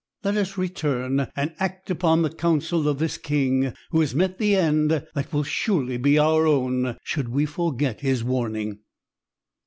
[0.23, 4.55] Let us return and act upon the counsel of this king who has met the
[4.55, 8.79] end that will surely be our own should we forget his warning."